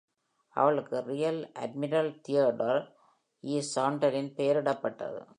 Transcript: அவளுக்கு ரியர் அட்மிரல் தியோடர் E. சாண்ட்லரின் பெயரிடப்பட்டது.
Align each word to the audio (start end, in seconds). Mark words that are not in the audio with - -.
அவளுக்கு 0.55 1.03
ரியர் 1.07 1.51
அட்மிரல் 1.59 2.21
தியோடர் 2.21 2.81
E. 3.43 3.59
சாண்ட்லரின் 3.75 4.31
பெயரிடப்பட்டது. 4.37 5.21